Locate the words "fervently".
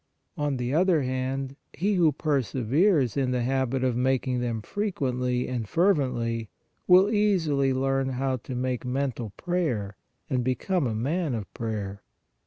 5.69-6.49